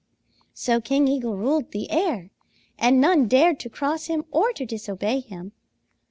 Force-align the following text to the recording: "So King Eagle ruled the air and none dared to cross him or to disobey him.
"So 0.55 0.81
King 0.81 1.07
Eagle 1.07 1.37
ruled 1.37 1.69
the 1.69 1.91
air 1.91 2.31
and 2.79 2.99
none 2.99 3.27
dared 3.27 3.59
to 3.59 3.69
cross 3.69 4.05
him 4.07 4.25
or 4.31 4.51
to 4.51 4.65
disobey 4.65 5.19
him. 5.19 5.51